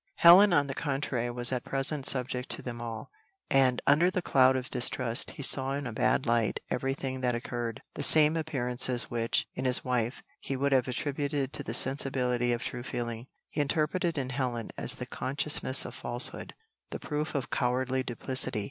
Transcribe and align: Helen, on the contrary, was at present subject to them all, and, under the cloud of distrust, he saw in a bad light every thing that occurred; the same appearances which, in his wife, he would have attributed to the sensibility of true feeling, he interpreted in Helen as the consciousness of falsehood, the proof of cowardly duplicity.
Helen, 0.15 0.51
on 0.51 0.65
the 0.65 0.73
contrary, 0.73 1.29
was 1.29 1.51
at 1.51 1.63
present 1.63 2.07
subject 2.07 2.49
to 2.49 2.63
them 2.63 2.81
all, 2.81 3.11
and, 3.51 3.83
under 3.85 4.09
the 4.09 4.23
cloud 4.23 4.55
of 4.55 4.67
distrust, 4.71 5.29
he 5.37 5.43
saw 5.43 5.73
in 5.75 5.85
a 5.85 5.93
bad 5.93 6.25
light 6.25 6.59
every 6.71 6.95
thing 6.95 7.21
that 7.21 7.35
occurred; 7.35 7.83
the 7.93 8.01
same 8.01 8.35
appearances 8.35 9.11
which, 9.11 9.47
in 9.53 9.65
his 9.65 9.85
wife, 9.85 10.23
he 10.39 10.55
would 10.55 10.71
have 10.71 10.87
attributed 10.87 11.53
to 11.53 11.61
the 11.61 11.75
sensibility 11.75 12.51
of 12.51 12.63
true 12.63 12.81
feeling, 12.81 13.27
he 13.51 13.61
interpreted 13.61 14.17
in 14.17 14.31
Helen 14.31 14.71
as 14.75 14.95
the 14.95 15.05
consciousness 15.05 15.85
of 15.85 15.93
falsehood, 15.93 16.55
the 16.89 16.97
proof 16.99 17.35
of 17.35 17.51
cowardly 17.51 18.01
duplicity. 18.01 18.59